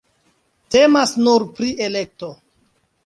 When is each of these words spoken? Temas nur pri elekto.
Temas 0.75 1.13
nur 1.27 1.45
pri 1.59 1.69
elekto. 1.89 2.33